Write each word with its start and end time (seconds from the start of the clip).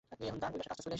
তিনি 0.09 0.29
সর্বজ্ঞ, 0.29 0.51
প্রজ্ঞাময়। 0.51 0.89